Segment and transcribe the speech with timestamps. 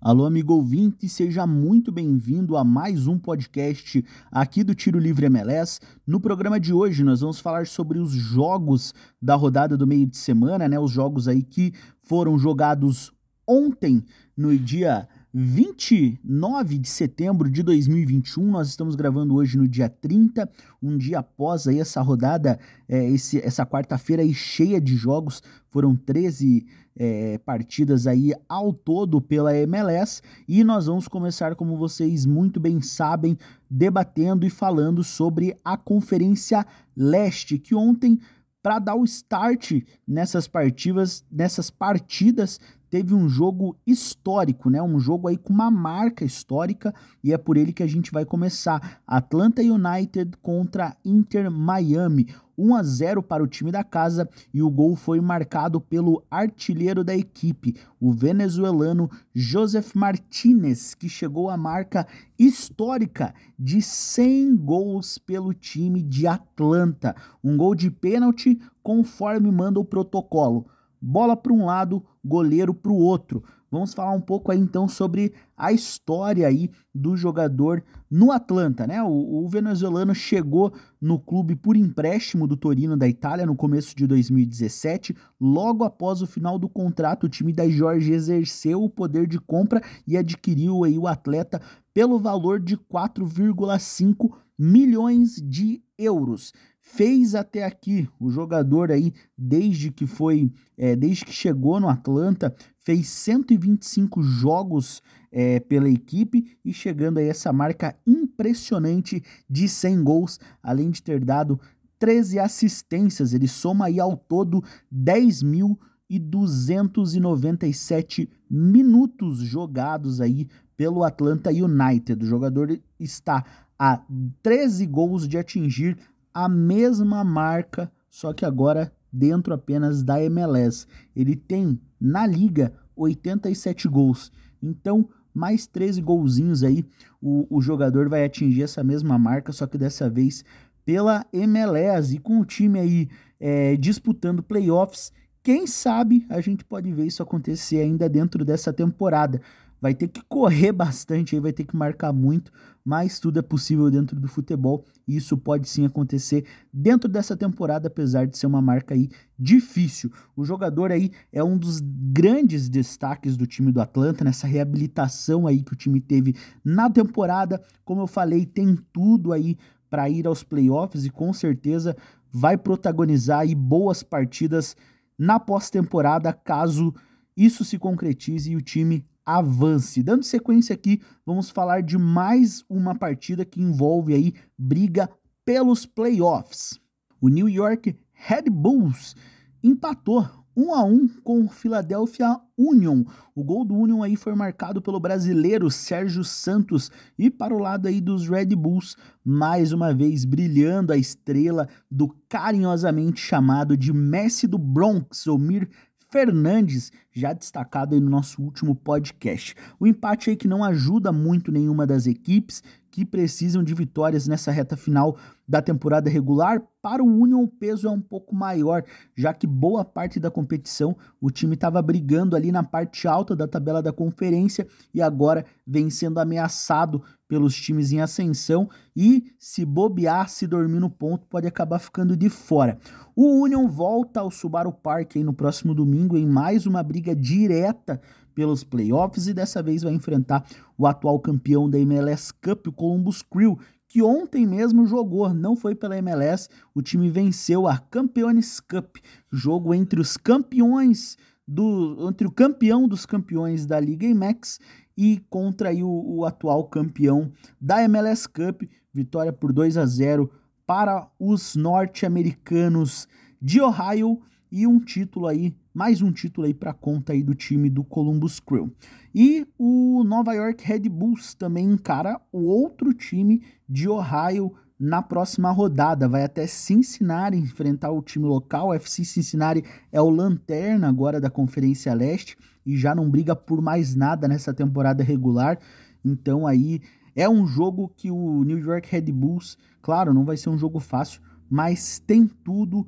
[0.00, 4.02] Alô, amigo ouvinte, seja muito bem-vindo a mais um podcast
[4.32, 5.80] aqui do Tiro Livre MLS.
[6.06, 10.16] No programa de hoje, nós vamos falar sobre os jogos da rodada do meio de
[10.16, 10.80] semana, né?
[10.80, 13.12] Os jogos aí que foram jogados
[13.46, 14.02] ontem,
[14.34, 18.50] no dia 29 de setembro de 2021.
[18.50, 20.48] Nós estamos gravando hoje no dia 30,
[20.82, 25.42] um dia após aí essa rodada, é, esse, essa quarta-feira aí cheia de jogos.
[25.68, 32.26] Foram 13 é, partidas aí ao todo pela MLS e nós vamos começar, como vocês
[32.26, 33.36] muito bem sabem,
[33.70, 38.18] debatendo e falando sobre a Conferência Leste, que ontem
[38.60, 42.60] para dar o start nessas partidas, nessas partidas
[42.90, 44.82] teve um jogo histórico, né?
[44.82, 48.24] Um jogo aí com uma marca histórica e é por ele que a gente vai
[48.24, 49.00] começar.
[49.06, 52.26] Atlanta United contra Inter Miami.
[52.58, 57.04] 1 a 0 para o time da casa e o gol foi marcado pelo artilheiro
[57.04, 62.04] da equipe, o venezuelano Joseph Martinez, que chegou à marca
[62.36, 67.14] histórica de 100 gols pelo time de Atlanta.
[67.44, 70.66] Um gol de pênalti conforme manda o protocolo
[71.00, 73.42] bola para um lado, goleiro para o outro.
[73.70, 79.02] Vamos falar um pouco aí então sobre a história aí do jogador no Atlanta, né?
[79.02, 84.06] O, o, venezuelano chegou no clube por empréstimo do Torino da Itália no começo de
[84.06, 85.14] 2017.
[85.38, 89.82] Logo após o final do contrato, o time da Jorge exerceu o poder de compra
[90.06, 91.60] e adquiriu aí o atleta
[91.92, 96.52] pelo valor de 4,5 milhões de euros
[96.90, 102.54] fez até aqui o jogador aí desde que foi é, desde que chegou no Atlanta
[102.80, 110.40] fez 125 jogos é, pela equipe e chegando a essa marca impressionante de 100 gols
[110.62, 111.60] além de ter dado
[111.98, 115.78] 13 assistências ele soma aí ao todo 10 mil
[116.08, 122.24] e 297 minutos jogados aí pelo Atlanta United.
[122.24, 123.44] O jogador está
[123.78, 124.00] a
[124.42, 125.98] 13 gols de atingir
[126.44, 130.86] a mesma marca, só que agora dentro apenas da MLS.
[131.16, 134.30] Ele tem na liga 87 gols.
[134.62, 136.84] Então, mais 13 golzinhos aí,
[137.20, 140.44] o, o jogador vai atingir essa mesma marca, só que dessa vez
[140.84, 143.08] pela MLS e com o time aí
[143.40, 145.12] é, disputando playoffs.
[145.42, 149.40] Quem sabe a gente pode ver isso acontecer ainda dentro dessa temporada
[149.80, 152.52] vai ter que correr bastante, aí vai ter que marcar muito,
[152.84, 157.88] mas tudo é possível dentro do futebol e isso pode sim acontecer dentro dessa temporada,
[157.88, 159.08] apesar de ser uma marca aí
[159.38, 160.10] difícil.
[160.36, 165.62] O jogador aí é um dos grandes destaques do time do Atlanta nessa reabilitação aí
[165.62, 166.34] que o time teve
[166.64, 167.62] na temporada.
[167.84, 169.56] Como eu falei, tem tudo aí
[169.90, 171.96] para ir aos playoffs e com certeza
[172.32, 174.76] vai protagonizar aí boas partidas
[175.18, 176.94] na pós-temporada caso
[177.36, 180.02] isso se concretize e o time avance.
[180.02, 185.10] Dando sequência aqui, vamos falar de mais uma partida que envolve aí briga
[185.44, 186.80] pelos playoffs.
[187.20, 189.14] O New York Red Bulls
[189.62, 193.04] empatou 1 a 1 com o Philadelphia Union.
[193.34, 197.86] O gol do Union aí foi marcado pelo brasileiro Sérgio Santos e para o lado
[197.86, 204.46] aí dos Red Bulls, mais uma vez brilhando a estrela do carinhosamente chamado de Messi
[204.46, 205.68] do Bronx, Omir
[206.10, 209.54] Fernandes, já destacado aí no nosso último podcast.
[209.78, 212.62] O empate aí que não ajuda muito nenhuma das equipes
[212.98, 215.16] que precisam de vitórias nessa reta final
[215.46, 216.60] da temporada regular.
[216.82, 218.82] Para o Union, o peso é um pouco maior,
[219.16, 223.46] já que boa parte da competição o time estava brigando ali na parte alta da
[223.46, 230.28] tabela da conferência e agora vem sendo ameaçado pelos times em ascensão e se bobear,
[230.28, 232.78] se dormir no ponto, pode acabar ficando de fora.
[233.14, 238.00] O Union volta ao Subaru Park no próximo domingo em mais uma briga direta
[238.38, 240.46] pelos playoffs e dessa vez vai enfrentar
[240.78, 245.74] o atual campeão da MLS Cup, o Columbus Crew, que ontem mesmo jogou, não foi
[245.74, 248.98] pela MLS, o time venceu a Campeones Cup,
[249.28, 251.16] jogo entre os campeões
[251.48, 254.60] do entre o campeão dos campeões da Liga IMAX
[254.96, 258.62] e contra o, o atual campeão da MLS Cup,
[258.94, 260.30] vitória por 2 a 0
[260.64, 263.08] para os norte-americanos
[263.42, 267.70] de Ohio e um título aí, mais um título aí para conta aí do time
[267.70, 268.68] do Columbus Crew.
[269.14, 275.52] E o Nova York Red Bulls também encara o outro time de Ohio na próxima
[275.52, 276.08] rodada.
[276.08, 278.70] Vai até Cincinnati enfrentar o time local.
[278.70, 282.36] O FC Cincinnati é o lanterna agora da Conferência Leste
[282.66, 285.60] e já não briga por mais nada nessa temporada regular.
[286.04, 286.80] Então aí
[287.14, 290.80] É um jogo que o New York Red Bulls, claro, não vai ser um jogo
[290.80, 292.86] fácil, mas tem tudo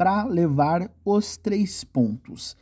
[0.00, 2.56] para levar os três pontos.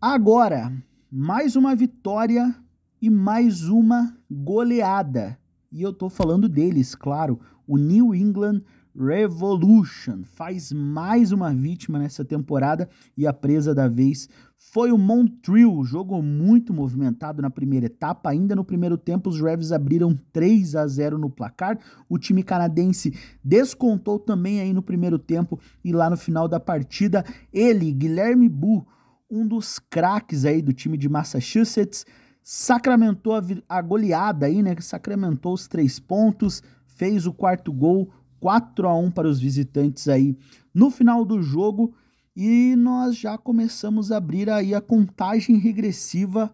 [0.00, 0.72] Agora,
[1.08, 2.52] mais uma vitória
[3.00, 5.38] e mais uma goleada.
[5.70, 8.62] E eu tô falando deles, claro, o New England
[8.98, 14.26] Revolution faz mais uma vítima nessa temporada e a presa da vez
[14.56, 18.30] foi o Montreal, jogo muito movimentado na primeira etapa.
[18.30, 21.78] Ainda no primeiro tempo, os Revs abriram 3 a 0 no placar.
[22.08, 23.12] O time canadense
[23.44, 27.22] descontou também aí no primeiro tempo e lá no final da partida,
[27.52, 28.86] ele, Guilherme Bu,
[29.30, 32.06] um dos craques aí do time de Massachusetts,
[32.42, 34.74] sacramentou a, a goleada aí, né?
[34.80, 38.10] Sacramentou os três pontos, fez o quarto gol,
[38.40, 40.36] 4 a 1 para os visitantes aí
[40.74, 41.94] no final do jogo
[42.36, 46.52] e nós já começamos a abrir aí a contagem regressiva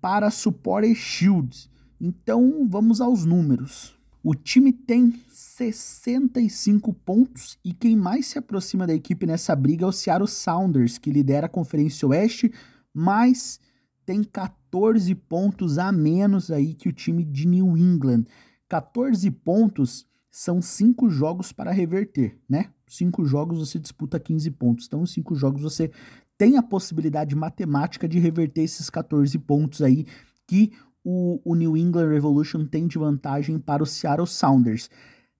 [0.00, 1.68] para Supporter Shields.
[2.00, 3.94] Então vamos aos números.
[4.22, 9.88] O time tem 65 pontos e quem mais se aproxima da equipe nessa briga é
[9.88, 12.52] o Seattle Sounders, que lidera a Conferência Oeste,
[12.92, 13.60] mas
[14.06, 18.24] tem 14 pontos a menos aí que o time de New England.
[18.68, 22.72] 14 pontos são cinco jogos para reverter, né?
[22.88, 24.86] Cinco jogos você disputa 15 pontos.
[24.86, 25.92] Então, em cinco jogos você
[26.36, 30.04] tem a possibilidade matemática de reverter esses 14 pontos aí
[30.44, 30.72] que
[31.04, 34.90] o, o New England Revolution tem de vantagem para o Seattle Sounders.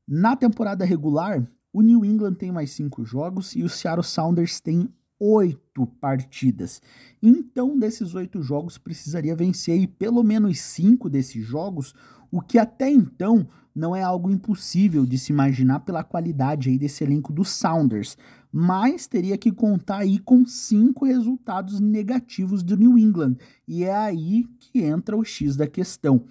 [0.06, 4.88] Na temporada regular, o New England tem mais cinco jogos e o Seattle Sounders tem
[5.18, 6.80] oito partidas.
[7.20, 11.96] Então, desses oito jogos, precisaria vencer aí pelo menos cinco desses jogos,
[12.34, 17.04] o que até então não é algo impossível de se imaginar pela qualidade aí desse
[17.04, 18.18] elenco dos Sounders,
[18.50, 23.36] mas teria que contar aí com cinco resultados negativos do New England,
[23.68, 26.24] e é aí que entra o X da questão.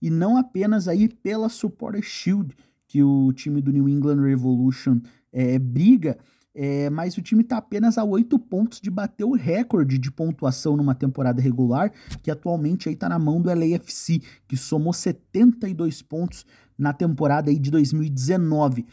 [0.00, 2.54] E não apenas aí pela Supporter Shield
[2.86, 5.00] que o time do New England Revolution
[5.32, 6.18] é, briga,
[6.54, 10.76] é, mas o time está apenas a oito pontos de bater o recorde de pontuação
[10.76, 11.92] numa temporada regular,
[12.22, 16.44] que atualmente está na mão do LAFC, que somou 72 pontos
[16.76, 18.86] na temporada aí de 2019.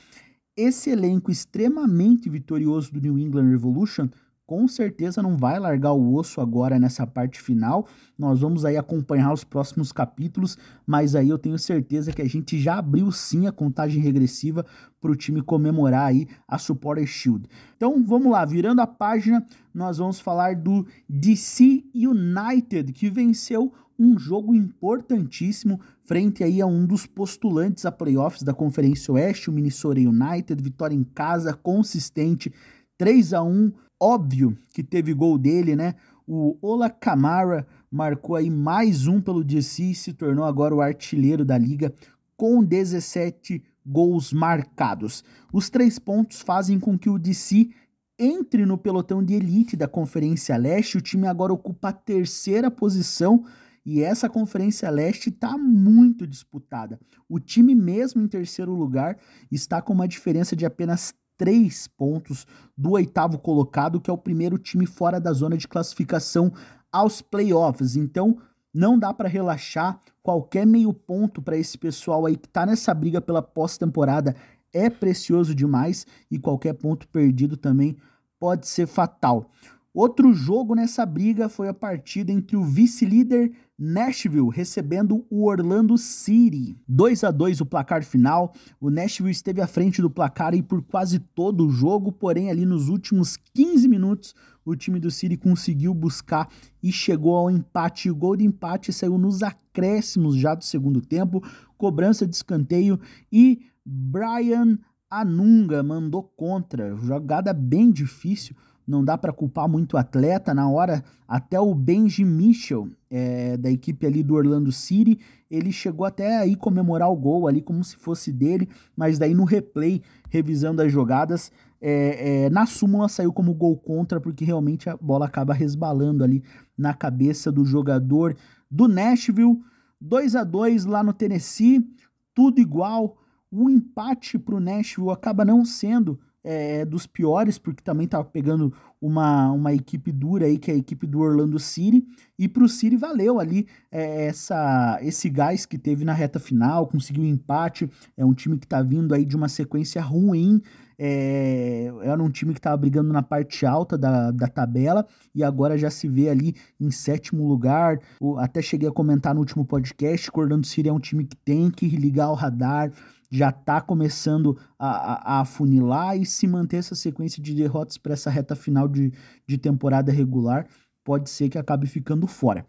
[0.57, 4.09] Esse elenco extremamente vitorioso do New England Revolution
[4.45, 7.87] com certeza não vai largar o osso agora nessa parte final.
[8.17, 12.59] Nós vamos aí acompanhar os próximos capítulos, mas aí eu tenho certeza que a gente
[12.59, 14.65] já abriu sim a contagem regressiva
[15.01, 17.47] para o time comemorar aí a Supporter Shield.
[17.75, 24.17] Então vamos lá, virando a página, nós vamos falar do DC United que venceu um
[24.19, 29.99] jogo importantíssimo frente aí a um dos postulantes a playoffs da Conferência Oeste, o Minnesota
[29.99, 32.53] United, vitória em casa consistente,
[32.97, 33.71] 3 a 1
[34.05, 35.95] óbvio que teve gol dele, né?
[36.27, 41.43] O Ola Camara marcou aí mais um pelo DC e se tornou agora o artilheiro
[41.43, 41.91] da liga
[42.37, 45.23] com 17 gols marcados.
[45.51, 47.69] Os três pontos fazem com que o DC
[48.17, 50.97] entre no pelotão de elite da Conferência Leste.
[50.97, 53.43] O time agora ocupa a terceira posição
[53.83, 56.99] e essa Conferência Leste está muito disputada.
[57.27, 59.17] O time, mesmo em terceiro lugar,
[59.51, 62.45] está com uma diferença de apenas três pontos
[62.77, 66.51] do oitavo colocado, que é o primeiro time fora da zona de classificação
[66.91, 67.95] aos playoffs.
[67.95, 68.37] Então,
[68.73, 69.99] não dá para relaxar.
[70.21, 74.35] Qualquer meio ponto para esse pessoal aí que está nessa briga pela pós-temporada
[74.73, 77.95] é precioso demais e qualquer ponto perdido também
[78.37, 79.49] pode ser fatal.
[79.95, 86.77] Outro jogo nessa briga foi a partida entre o vice-líder Nashville recebendo o Orlando City.
[86.85, 88.53] 2 a 2 o placar final.
[88.77, 92.65] O Nashville esteve à frente do placar aí por quase todo o jogo, porém ali
[92.65, 94.35] nos últimos 15 minutos
[94.65, 96.49] o time do City conseguiu buscar
[96.83, 98.09] e chegou ao empate.
[98.09, 101.41] O gol de empate saiu nos acréscimos já do segundo tempo,
[101.77, 102.99] cobrança de escanteio
[103.31, 104.77] e Brian
[105.09, 106.97] Anunga mandou contra.
[106.97, 110.53] Jogada bem difícil não dá para culpar muito o atleta.
[110.53, 116.05] Na hora, até o Benji Mitchell, é, da equipe ali do Orlando City, ele chegou
[116.05, 120.81] até aí comemorar o gol ali como se fosse dele, mas daí no replay, revisando
[120.81, 121.51] as jogadas,
[121.81, 126.43] é, é, na súmula saiu como gol contra, porque realmente a bola acaba resbalando ali
[126.77, 128.35] na cabeça do jogador
[128.69, 129.61] do Nashville.
[130.01, 131.87] 2 a 2 lá no Tennessee,
[132.33, 133.17] tudo igual.
[133.51, 138.71] O empate para o Nashville acaba não sendo é, dos piores, porque também estava pegando
[139.01, 142.05] uma, uma equipe dura aí, que é a equipe do Orlando City,
[142.37, 146.85] e para o City valeu ali é, essa, esse gás que teve na reta final,
[146.85, 150.61] conseguiu um empate, é um time que está vindo aí de uma sequência ruim,
[150.97, 155.05] é, era um time que estava brigando na parte alta da, da tabela.
[155.33, 157.99] E agora já se vê ali em sétimo lugar.
[158.39, 161.35] até cheguei a comentar no último podcast que o Orlando City é um time que
[161.35, 162.91] tem que ligar o radar,
[163.35, 168.13] já está começando a, a, a afunilar e se manter essa sequência de derrotas para
[168.13, 169.11] essa reta final de,
[169.45, 170.67] de temporada regular,
[171.03, 172.65] pode ser que acabe ficando fora.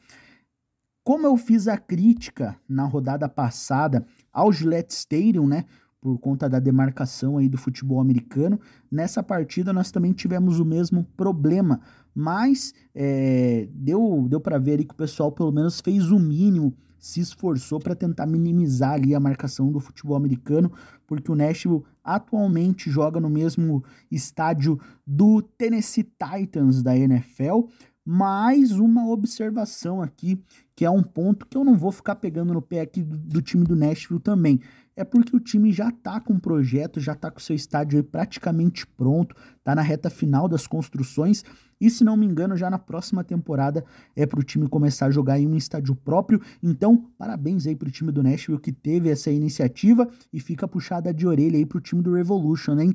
[1.05, 5.65] Como eu fiz a crítica na rodada passada ao Gillette Stadium, né?
[6.01, 11.05] Por conta da demarcação aí do futebol americano, nessa partida nós também tivemos o mesmo
[11.17, 11.81] problema,
[12.15, 16.75] mas é, deu, deu para ver ali que o pessoal pelo menos fez o mínimo
[16.99, 20.73] se esforçou para tentar minimizar ali a marcação do futebol americano,
[21.07, 27.69] porque o Nashville atualmente joga no mesmo estádio do Tennessee Titans da NFL.
[28.05, 30.41] Mais uma observação aqui,
[30.75, 33.43] que é um ponto que eu não vou ficar pegando no pé aqui do, do
[33.43, 34.61] time do Nashville também
[34.97, 38.87] é porque o time já está com um projeto, já está com seu estádio praticamente
[38.87, 41.45] pronto, está na reta final das construções
[41.81, 45.11] e se não me engano já na próxima temporada é para o time começar a
[45.11, 46.41] jogar em um estádio próprio.
[46.63, 51.13] Então parabéns aí para o time do Nashville que teve essa iniciativa e fica puxada
[51.13, 52.95] de orelha aí para o time do Revolution, hein?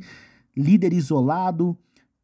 [0.56, 1.78] Líder isolado,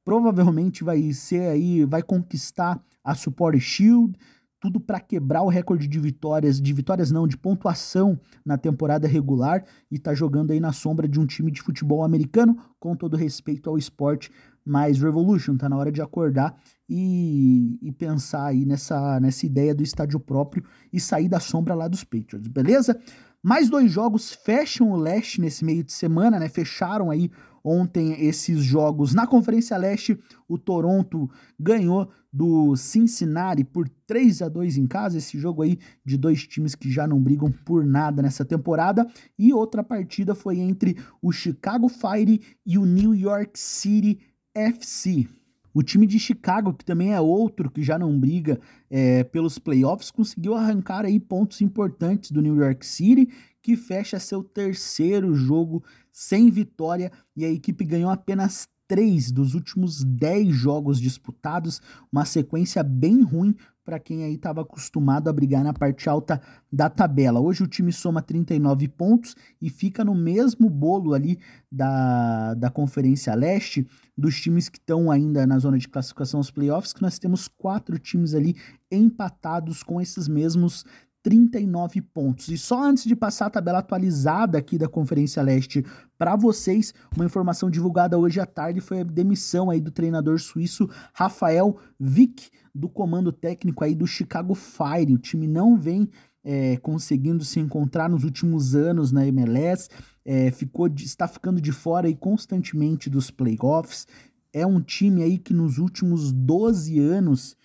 [0.04, 4.18] provavelmente vai ser aí, vai conquistar a Support Shield
[4.60, 9.64] tudo para quebrar o recorde de vitórias, de vitórias não, de pontuação na temporada regular
[9.92, 13.70] e tá jogando aí na sombra de um time de futebol americano, com todo respeito
[13.70, 14.32] ao esporte,
[14.66, 16.56] mas Revolution tá na hora de acordar
[16.90, 21.88] e, e pensar aí nessa, nessa ideia do estádio próprio e sair da sombra lá
[21.88, 23.00] dos Patriots, beleza?
[23.44, 26.50] Mais dois jogos fecham o leste nesse meio de semana, né?
[26.50, 27.30] Fecharam aí
[27.68, 30.18] ontem esses jogos na Conferência Leste.
[30.48, 35.18] O Toronto ganhou do Cincinnati por 3 a 2 em casa.
[35.18, 39.06] Esse jogo aí de dois times que já não brigam por nada nessa temporada.
[39.38, 44.20] E outra partida foi entre o Chicago Fire e o New York City
[44.56, 45.28] FC.
[45.74, 48.60] O time de Chicago, que também é outro que já não briga
[48.90, 53.30] é, pelos playoffs, conseguiu arrancar aí pontos importantes do New York City,
[53.68, 60.06] que fecha seu terceiro jogo sem vitória e a equipe ganhou apenas três dos últimos
[60.06, 65.74] dez jogos disputados, uma sequência bem ruim para quem aí estava acostumado a brigar na
[65.74, 67.42] parte alta da tabela.
[67.42, 71.38] Hoje o time soma 39 pontos e fica no mesmo bolo ali
[71.70, 73.86] da, da Conferência Leste,
[74.18, 78.00] dos times que estão ainda na zona de classificação aos playoffs, que nós temos quatro
[78.00, 78.56] times ali
[78.92, 80.86] empatados com esses mesmos
[81.28, 82.48] 39 pontos.
[82.48, 85.86] E só antes de passar a tabela atualizada aqui da Conferência Leste
[86.18, 90.90] para vocês, uma informação divulgada hoje à tarde foi a demissão aí do treinador suíço
[91.14, 95.14] Rafael Vick do comando técnico aí do Chicago Fire.
[95.14, 96.08] O time não vem
[96.46, 99.90] é, conseguindo se encontrar nos últimos anos na MLS,
[100.24, 104.08] é, ficou, está ficando de fora aí constantemente dos playoffs.
[104.54, 107.57] É um time aí que nos últimos 12 anos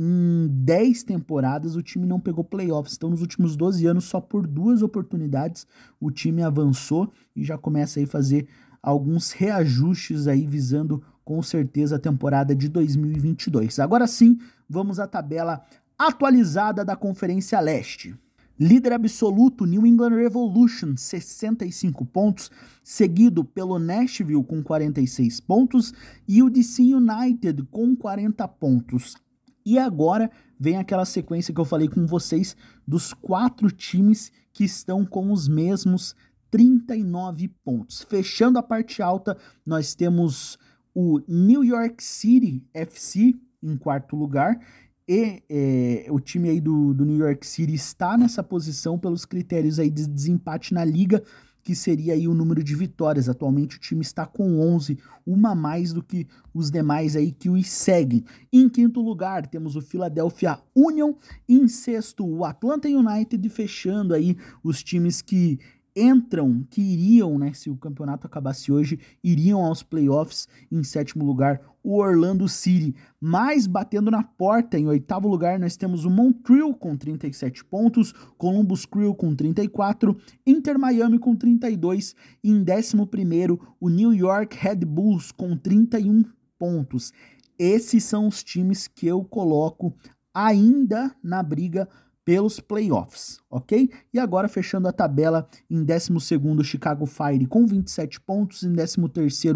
[0.00, 2.94] em 10 temporadas o time não pegou playoffs.
[2.94, 5.66] Então, nos últimos 12 anos, só por duas oportunidades
[5.98, 8.46] o time avançou e já começa aí a fazer
[8.80, 13.80] alguns reajustes aí visando com certeza a temporada de 2022.
[13.80, 14.38] Agora sim,
[14.68, 15.64] vamos à tabela
[15.98, 18.14] atualizada da Conferência Leste.
[18.56, 22.52] Líder absoluto New England Revolution, 65 pontos,
[22.84, 25.92] seguido pelo Nashville com 46 pontos
[26.26, 29.16] e o DC United com 40 pontos.
[29.68, 32.56] E agora vem aquela sequência que eu falei com vocês
[32.86, 36.16] dos quatro times que estão com os mesmos
[36.50, 38.00] 39 pontos.
[38.00, 40.58] Fechando a parte alta, nós temos
[40.94, 44.58] o New York City FC em quarto lugar.
[45.06, 49.78] E é, o time aí do, do New York City está nessa posição pelos critérios
[49.78, 51.22] aí de desempate na liga
[51.68, 53.28] que seria aí o número de vitórias.
[53.28, 54.96] Atualmente o time está com 11,
[55.26, 58.24] uma mais do que os demais aí que os seguem.
[58.50, 61.12] Em quinto lugar, temos o Philadelphia Union,
[61.46, 64.34] em sexto o Atlanta United fechando aí
[64.64, 65.58] os times que
[65.94, 71.60] entram, que iriam, né, se o campeonato acabasse hoje, iriam aos playoffs em sétimo lugar,
[71.82, 72.94] o Orlando City.
[73.20, 78.84] Mas batendo na porta, em oitavo lugar, nós temos o Montreal com 37 pontos, Columbus
[78.84, 80.16] Crew com 34,
[80.46, 86.24] Inter Miami com 32 e em décimo primeiro, o New York Red Bulls com 31
[86.58, 87.12] pontos.
[87.58, 89.94] Esses são os times que eu coloco
[90.32, 91.88] ainda na briga
[92.28, 93.90] pelos playoffs, ok?
[94.12, 96.12] E agora fechando a tabela, em 12
[96.58, 99.00] o Chicago Fire com 27 pontos, em 13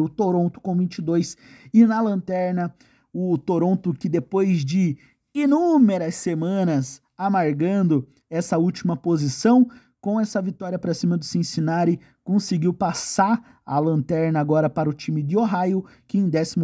[0.01, 1.37] o Toronto com 22
[1.75, 2.75] e na lanterna
[3.13, 4.97] o Toronto que depois de
[5.35, 9.69] inúmeras semanas amargando essa última posição,
[10.01, 15.23] com essa vitória para cima do Cincinnati, conseguiu passar a lanterna agora para o time
[15.23, 16.57] de Ohio, que em 14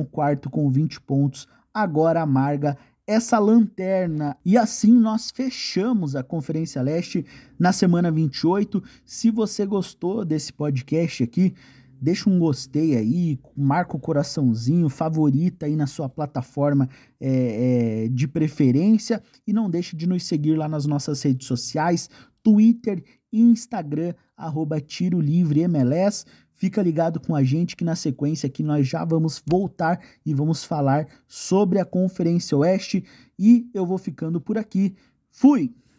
[0.51, 4.37] com 20 pontos agora amarga essa lanterna.
[4.45, 7.25] E assim nós fechamos a Conferência Leste
[7.59, 8.83] na semana 28.
[9.03, 11.55] Se você gostou desse podcast aqui,
[11.99, 16.87] deixa um gostei aí, marca o coraçãozinho, favorita aí na sua plataforma
[17.19, 22.11] é, é, de preferência e não deixe de nos seguir lá nas nossas redes sociais,
[22.43, 26.27] Twitter e Instagram, arroba Tiro Livre MLS.
[26.59, 30.65] Fica ligado com a gente que na sequência aqui nós já vamos voltar e vamos
[30.65, 33.05] falar sobre a Conferência Oeste.
[33.39, 34.97] E eu vou ficando por aqui.
[35.31, 35.73] Fui!